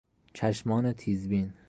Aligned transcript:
چشمان 0.33 0.93
تیزبین 0.93 1.53